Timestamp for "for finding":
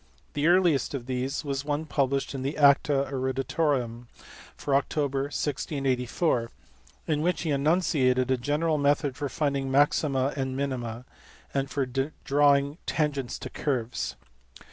9.15-9.69